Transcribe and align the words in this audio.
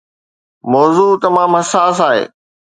موضوع 0.73 1.13
تمام 1.21 1.51
حساس 1.59 1.97
آهي. 2.07 2.23